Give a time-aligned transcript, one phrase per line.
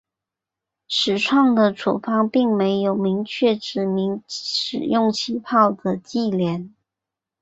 [0.87, 6.73] 始创的处方并没有明确指明使用起泡的忌廉。